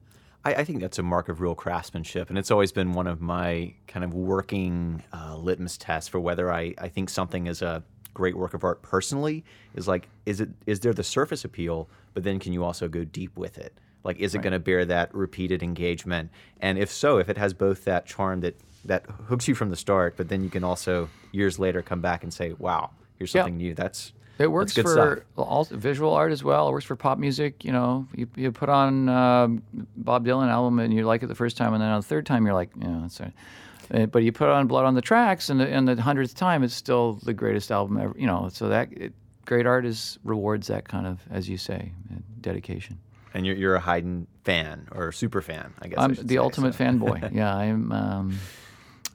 I, 0.44 0.56
I 0.56 0.64
think 0.64 0.80
that's 0.80 1.00
a 1.00 1.04
mark 1.04 1.30
of 1.30 1.42
real 1.42 1.56
craftsmanship, 1.56 2.30
and 2.30 2.38
it's 2.38 2.52
always 2.52 2.72
been 2.72 2.94
one 2.94 3.08
of 3.08 3.22
my 3.22 3.74
kind 3.88 4.04
of 4.04 4.14
working 4.14 5.04
uh, 5.14 5.36
litmus 5.38 5.78
tests 5.78 6.08
for 6.08 6.20
whether 6.20 6.52
I, 6.52 6.74
I 6.78 6.88
think 6.88 7.10
something 7.10 7.48
is 7.48 7.62
a 7.62 7.84
great 8.14 8.38
work 8.38 8.54
of 8.54 8.64
art 8.64 8.82
personally. 8.82 9.44
Is 9.74 9.88
like, 9.88 10.08
is 10.26 10.40
it 10.42 10.50
is 10.66 10.80
there 10.82 10.94
the 10.94 11.04
surface 11.04 11.44
appeal, 11.44 11.90
but 12.14 12.24
then 12.24 12.40
can 12.40 12.54
you 12.54 12.64
also 12.64 12.88
go 12.88 13.04
deep 13.04 13.36
with 13.38 13.58
it? 13.58 13.74
Like, 14.04 14.20
is 14.20 14.36
it 14.36 14.44
going 14.44 14.54
to 14.54 14.60
bear 14.60 14.86
that 14.86 15.14
repeated 15.16 15.64
engagement? 15.64 16.30
And 16.62 16.78
if 16.78 16.92
so, 16.92 17.18
if 17.18 17.28
it 17.28 17.38
has 17.40 17.56
both 17.56 17.86
that 17.86 18.06
charm 18.06 18.42
that 18.42 18.56
that 18.86 19.04
hooks 19.28 19.48
you 19.48 19.56
from 19.56 19.72
the 19.72 19.76
start, 19.76 20.16
but 20.16 20.30
then 20.30 20.44
you 20.44 20.50
can 20.52 20.64
also 20.64 21.10
years 21.32 21.58
later 21.58 21.82
come 21.82 22.02
back 22.02 22.24
and 22.24 22.32
say, 22.32 22.54
"Wow, 22.54 22.92
here's 23.18 23.34
Yeah. 23.34 23.42
something 23.42 23.58
new." 23.58 23.74
That's 23.74 24.14
It 24.38 24.48
works 24.48 24.74
for 24.74 24.88
stuff. 24.88 25.20
all 25.38 25.64
visual 25.66 26.14
art 26.14 26.32
as 26.32 26.44
well. 26.44 26.68
It 26.68 26.72
works 26.72 26.86
for 26.86 26.96
pop 26.96 27.18
music. 27.18 27.64
You 27.64 27.72
know, 27.72 28.08
you, 28.14 28.28
you 28.36 28.52
put 28.52 28.68
on 28.70 29.08
um, 29.08 29.64
Bob 29.96 30.26
Dylan 30.26 30.50
album 30.50 30.80
and 30.80 30.94
you 30.94 31.04
like 31.06 31.24
it 31.24 31.28
the 31.28 31.36
first 31.36 31.56
time, 31.58 31.74
and 31.74 31.82
then 31.82 31.90
on 31.90 32.02
the 32.02 32.08
third 32.08 32.26
time 32.26 32.46
you're 32.46 32.54
like, 32.54 32.70
yeah, 32.80 33.00
that's 33.02 33.20
all 33.22 33.28
right. 33.28 34.02
Uh, 34.02 34.06
But 34.08 34.24
you 34.24 34.32
put 34.32 34.50
on 34.50 34.68
Blood 34.68 34.86
on 34.86 34.94
the 34.96 35.02
Tracks, 35.02 35.50
and 35.50 35.60
the, 35.60 35.68
and 35.68 35.88
the 35.88 36.02
hundredth 36.02 36.36
time 36.36 36.64
it's 36.64 36.74
still 36.74 37.14
the 37.24 37.34
greatest 37.34 37.72
album 37.72 37.98
ever. 37.98 38.14
You 38.18 38.28
know, 38.28 38.50
so 38.52 38.68
that 38.70 38.92
it, 38.92 39.14
great 39.46 39.66
art 39.66 39.86
is 39.86 40.18
rewards 40.24 40.68
that 40.68 40.88
kind 40.88 41.06
of, 41.08 41.22
as 41.30 41.48
you 41.48 41.58
say, 41.58 41.92
uh, 42.12 42.20
dedication. 42.42 42.98
And 43.34 43.46
you're, 43.46 43.56
you're 43.56 43.76
a 43.76 43.80
Haydn 43.82 44.28
fan 44.44 44.88
or 44.92 45.12
super 45.12 45.42
fan, 45.42 45.74
I 45.82 45.88
guess. 45.90 46.00
I 46.00 46.04
I'm 46.04 46.16
should 46.16 46.28
the 46.28 46.36
say, 46.36 46.40
ultimate 46.40 46.74
so. 46.76 46.84
fanboy. 46.84 47.32
Yeah, 47.36 47.56
I'm. 47.56 47.92
Um, 47.92 48.40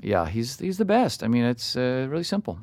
yeah, 0.02 0.26
he's 0.26 0.58
he's 0.58 0.78
the 0.78 0.84
best. 0.86 1.22
I 1.22 1.28
mean, 1.28 1.44
it's 1.44 1.76
uh, 1.76 2.06
really 2.08 2.24
simple. 2.24 2.58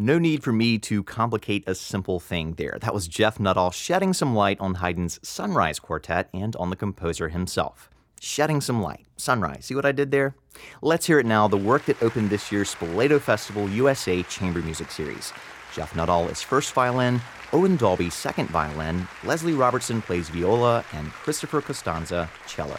No 0.00 0.16
need 0.16 0.44
for 0.44 0.52
me 0.52 0.78
to 0.78 1.02
complicate 1.02 1.64
a 1.66 1.74
simple 1.74 2.20
thing 2.20 2.54
there. 2.54 2.78
That 2.80 2.94
was 2.94 3.08
Geoff 3.08 3.40
Nuttall 3.40 3.72
shedding 3.72 4.12
some 4.12 4.32
light 4.32 4.60
on 4.60 4.76
Haydn's 4.76 5.18
Sunrise 5.24 5.80
Quartet 5.80 6.28
and 6.32 6.54
on 6.54 6.70
the 6.70 6.76
composer 6.76 7.30
himself. 7.30 7.90
Shedding 8.20 8.60
some 8.60 8.80
light. 8.80 9.06
Sunrise. 9.16 9.64
See 9.64 9.74
what 9.74 9.84
I 9.84 9.90
did 9.90 10.12
there? 10.12 10.36
Let's 10.82 11.06
hear 11.06 11.18
it 11.18 11.26
now 11.26 11.48
the 11.48 11.56
work 11.56 11.84
that 11.86 12.00
opened 12.00 12.30
this 12.30 12.52
year's 12.52 12.72
Spoleto 12.72 13.20
Festival 13.20 13.68
USA 13.70 14.22
Chamber 14.22 14.62
Music 14.62 14.92
Series. 14.92 15.32
Geoff 15.74 15.96
Nuttall 15.96 16.28
is 16.28 16.42
first 16.42 16.72
violin, 16.74 17.20
Owen 17.52 17.74
Dalby 17.74 18.08
second 18.08 18.48
violin, 18.50 19.08
Leslie 19.24 19.54
Robertson 19.54 20.00
plays 20.00 20.28
viola, 20.28 20.84
and 20.92 21.10
Christopher 21.10 21.60
Costanza 21.60 22.30
cello. 22.46 22.78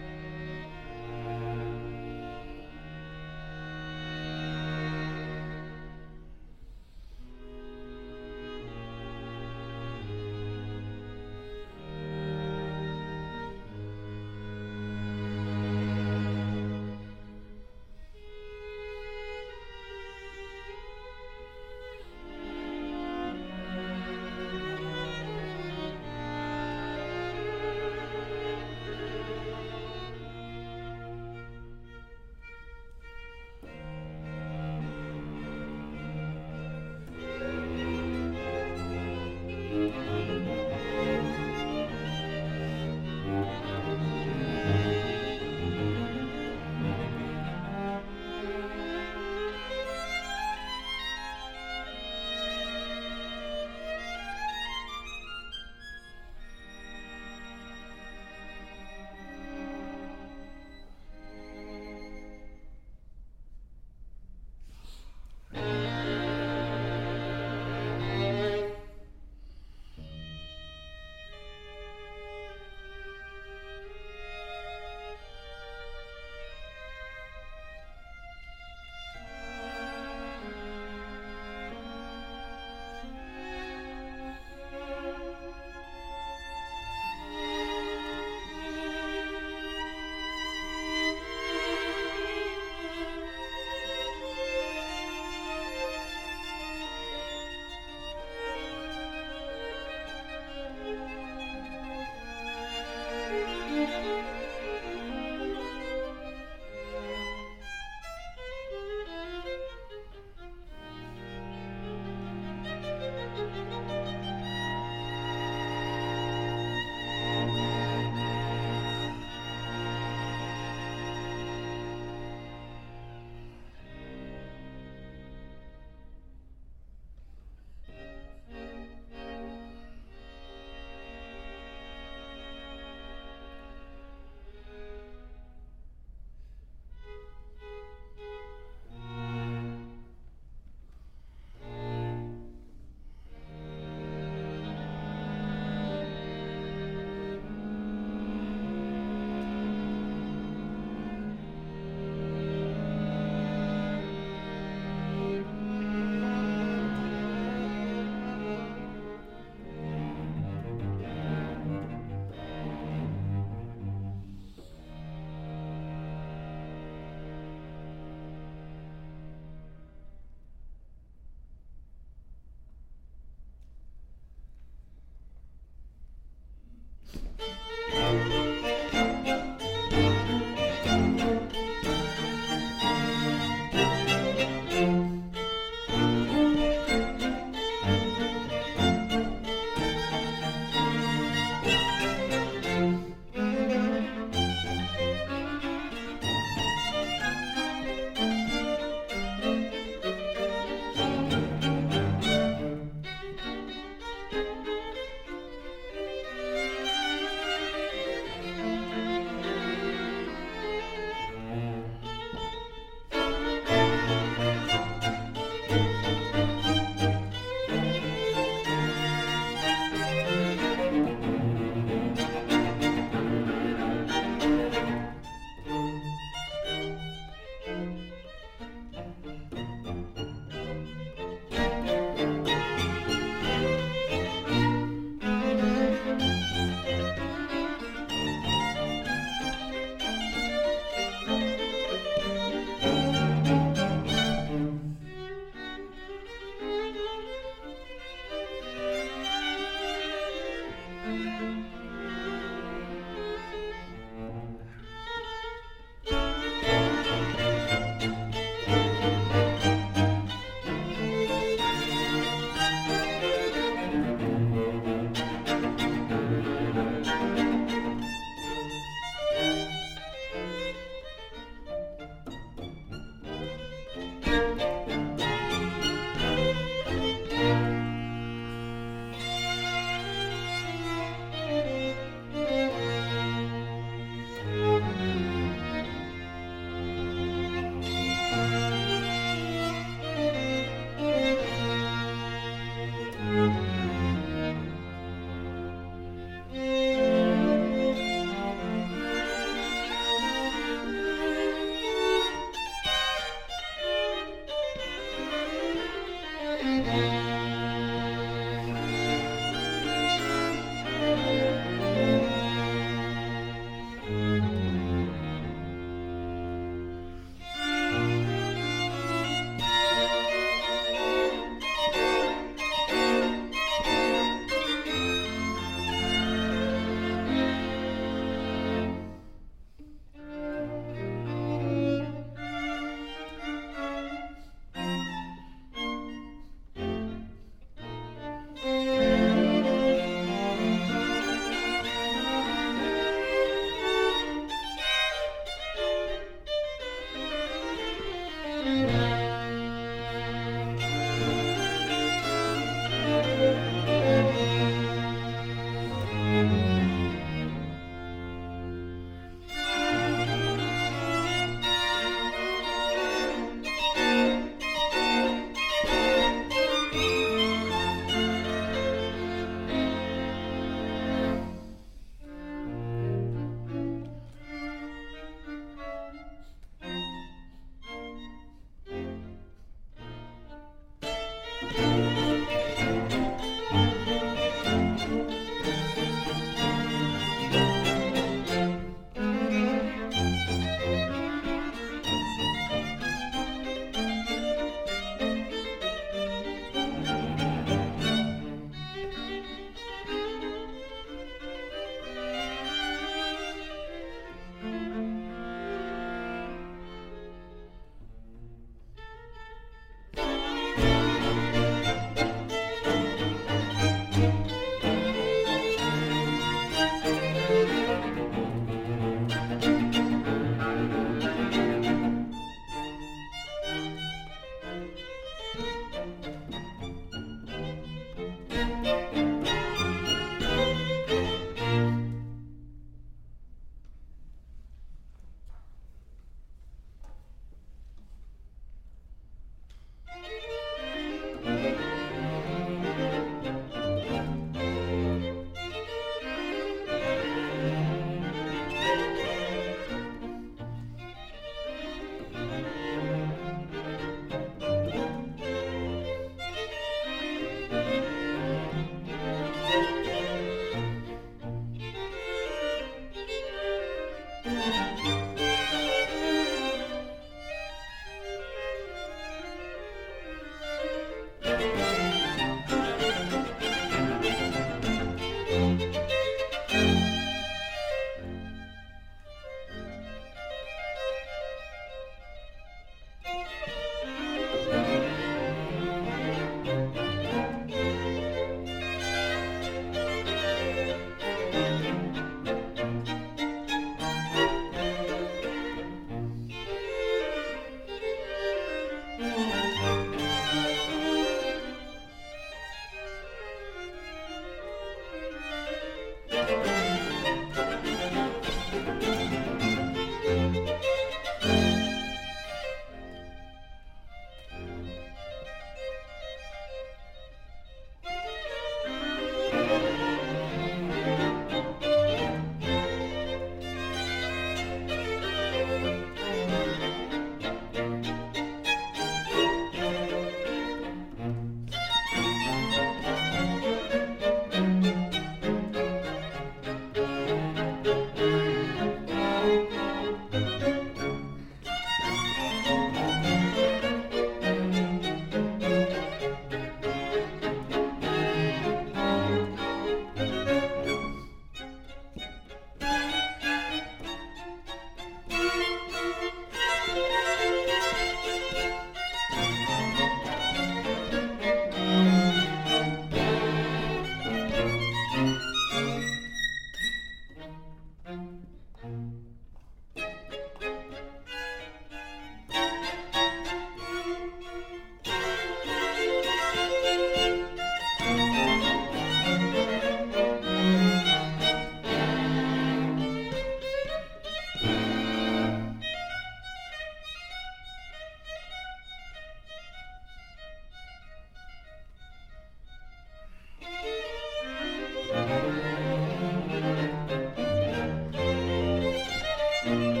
Thank 599.62 600.00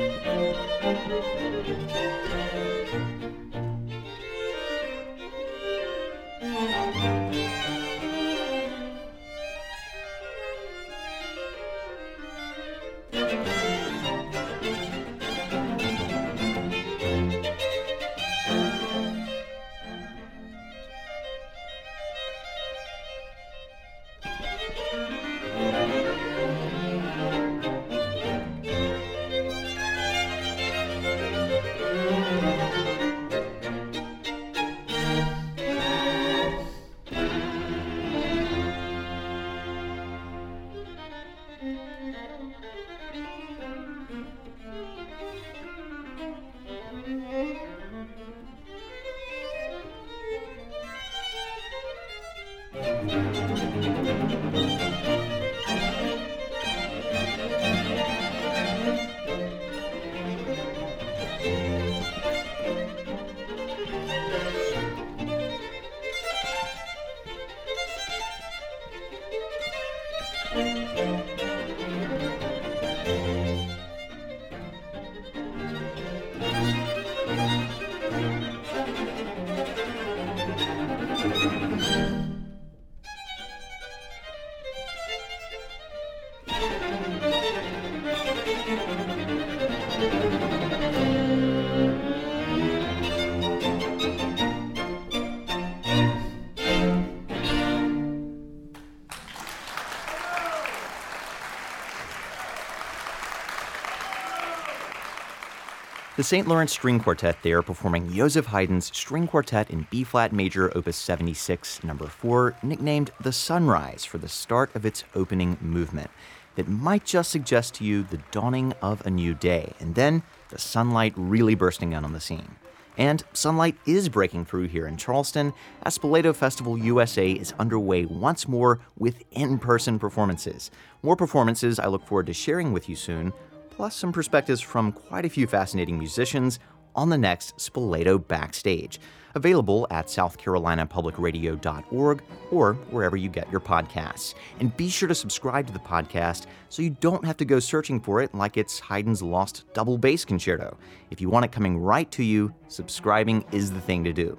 The 106.20 106.24
St. 106.24 106.46
Lawrence 106.46 106.72
String 106.72 107.00
Quartet 107.00 107.38
there 107.42 107.62
performing 107.62 108.12
Joseph 108.12 108.44
Haydn's 108.44 108.94
String 108.94 109.26
Quartet 109.26 109.70
in 109.70 109.86
B 109.88 110.04
flat 110.04 110.34
major, 110.34 110.70
opus 110.76 110.98
76, 110.98 111.82
number 111.82 112.08
4, 112.08 112.56
nicknamed 112.62 113.10
The 113.22 113.32
Sunrise 113.32 114.04
for 114.04 114.18
the 114.18 114.28
start 114.28 114.76
of 114.76 114.84
its 114.84 115.02
opening 115.14 115.56
movement, 115.62 116.10
that 116.56 116.68
might 116.68 117.06
just 117.06 117.30
suggest 117.30 117.72
to 117.76 117.84
you 117.84 118.02
the 118.02 118.20
dawning 118.32 118.74
of 118.82 119.00
a 119.06 119.10
new 119.10 119.32
day, 119.32 119.72
and 119.80 119.94
then 119.94 120.22
the 120.50 120.58
sunlight 120.58 121.14
really 121.16 121.54
bursting 121.54 121.94
out 121.94 122.04
on 122.04 122.12
the 122.12 122.20
scene. 122.20 122.56
And 122.98 123.24
sunlight 123.32 123.76
is 123.86 124.10
breaking 124.10 124.44
through 124.44 124.68
here 124.68 124.86
in 124.86 124.98
Charleston 124.98 125.54
as 125.84 125.96
Spoleto 125.96 126.36
Festival 126.36 126.76
USA 126.76 127.30
is 127.30 127.54
underway 127.58 128.04
once 128.04 128.46
more 128.46 128.80
with 128.98 129.22
in 129.30 129.58
person 129.58 129.98
performances. 129.98 130.70
More 131.02 131.16
performances 131.16 131.78
I 131.78 131.86
look 131.86 132.06
forward 132.06 132.26
to 132.26 132.34
sharing 132.34 132.74
with 132.74 132.90
you 132.90 132.96
soon, 132.96 133.32
plus 133.70 133.96
some 133.96 134.12
perspectives 134.12 134.60
from 134.60 134.92
quite 134.92 135.24
a 135.24 135.30
few 135.30 135.46
fascinating 135.46 135.98
musicians 135.98 136.58
on 136.94 137.08
the 137.08 137.18
next 137.18 137.56
Spoleto 137.56 138.18
Backstage, 138.26 139.00
available 139.34 139.86
at 139.90 140.06
southcarolinapublicradio.org 140.06 142.22
or 142.50 142.74
wherever 142.74 143.16
you 143.16 143.28
get 143.28 143.50
your 143.50 143.60
podcasts. 143.60 144.34
And 144.58 144.76
be 144.76 144.88
sure 144.88 145.08
to 145.08 145.14
subscribe 145.14 145.66
to 145.68 145.72
the 145.72 145.78
podcast 145.78 146.46
so 146.68 146.82
you 146.82 146.90
don't 146.90 147.24
have 147.24 147.36
to 147.38 147.44
go 147.44 147.60
searching 147.60 148.00
for 148.00 148.20
it 148.20 148.34
like 148.34 148.56
it's 148.56 148.80
Haydn's 148.80 149.22
lost 149.22 149.64
double 149.72 149.98
bass 149.98 150.24
concerto. 150.24 150.76
If 151.10 151.20
you 151.20 151.30
want 151.30 151.44
it 151.44 151.52
coming 151.52 151.78
right 151.78 152.10
to 152.12 152.24
you, 152.24 152.52
subscribing 152.68 153.44
is 153.52 153.70
the 153.70 153.80
thing 153.80 154.02
to 154.04 154.12
do. 154.12 154.38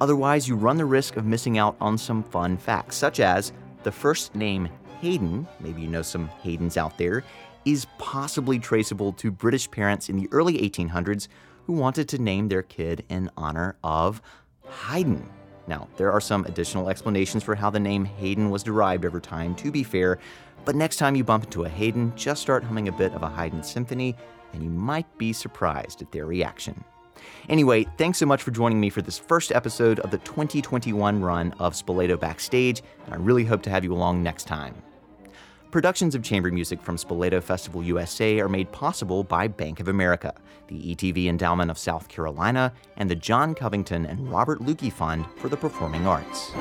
Otherwise, 0.00 0.48
you 0.48 0.56
run 0.56 0.76
the 0.76 0.84
risk 0.84 1.16
of 1.16 1.24
missing 1.24 1.58
out 1.58 1.76
on 1.80 1.96
some 1.96 2.24
fun 2.24 2.56
facts, 2.56 2.96
such 2.96 3.20
as 3.20 3.52
the 3.84 3.92
first 3.92 4.34
name 4.34 4.68
Haydn, 5.00 5.46
maybe 5.60 5.82
you 5.82 5.88
know 5.88 6.02
some 6.02 6.28
Haydns 6.44 6.76
out 6.76 6.98
there, 6.98 7.22
is 7.64 7.86
possibly 7.98 8.58
traceable 8.58 9.12
to 9.14 9.30
British 9.30 9.70
parents 9.70 10.08
in 10.08 10.16
the 10.16 10.28
early 10.32 10.58
1800s 10.58 11.28
who 11.66 11.72
wanted 11.72 12.08
to 12.08 12.18
name 12.18 12.48
their 12.48 12.62
kid 12.62 13.04
in 13.08 13.30
honor 13.36 13.76
of 13.84 14.20
Haydn. 14.66 15.28
Now, 15.68 15.88
there 15.96 16.10
are 16.12 16.20
some 16.20 16.44
additional 16.46 16.88
explanations 16.88 17.44
for 17.44 17.54
how 17.54 17.70
the 17.70 17.78
name 17.78 18.04
Haydn 18.04 18.50
was 18.50 18.62
derived 18.62 19.04
over 19.04 19.20
time, 19.20 19.54
to 19.56 19.70
be 19.70 19.84
fair, 19.84 20.18
but 20.64 20.74
next 20.74 20.96
time 20.96 21.14
you 21.14 21.24
bump 21.24 21.44
into 21.44 21.64
a 21.64 21.68
Haydn, 21.68 22.12
just 22.16 22.42
start 22.42 22.64
humming 22.64 22.88
a 22.88 22.92
bit 22.92 23.12
of 23.12 23.22
a 23.22 23.28
Haydn 23.28 23.62
symphony, 23.62 24.16
and 24.52 24.62
you 24.62 24.70
might 24.70 25.06
be 25.18 25.32
surprised 25.32 26.02
at 26.02 26.10
their 26.12 26.26
reaction. 26.26 26.84
Anyway, 27.48 27.86
thanks 27.96 28.18
so 28.18 28.26
much 28.26 28.42
for 28.42 28.50
joining 28.50 28.80
me 28.80 28.90
for 28.90 29.02
this 29.02 29.18
first 29.18 29.52
episode 29.52 30.00
of 30.00 30.10
the 30.10 30.18
2021 30.18 31.20
run 31.20 31.52
of 31.58 31.74
Spoleto 31.74 32.18
Backstage, 32.18 32.82
and 33.04 33.14
I 33.14 33.18
really 33.18 33.44
hope 33.44 33.62
to 33.62 33.70
have 33.70 33.84
you 33.84 33.92
along 33.92 34.22
next 34.22 34.44
time. 34.44 34.74
Productions 35.72 36.14
of 36.14 36.22
chamber 36.22 36.50
music 36.50 36.82
from 36.82 36.98
Spoleto 36.98 37.42
Festival 37.42 37.82
USA 37.82 38.38
are 38.40 38.48
made 38.48 38.70
possible 38.72 39.24
by 39.24 39.48
Bank 39.48 39.80
of 39.80 39.88
America, 39.88 40.34
the 40.68 40.94
ETV 40.94 41.28
Endowment 41.28 41.70
of 41.70 41.78
South 41.78 42.08
Carolina, 42.08 42.74
and 42.98 43.10
the 43.10 43.14
John 43.14 43.54
Covington 43.54 44.04
and 44.04 44.30
Robert 44.30 44.60
Luecke 44.60 44.92
Fund 44.92 45.24
for 45.38 45.48
the 45.48 45.56
Performing 45.56 46.06
Arts. 46.06 46.52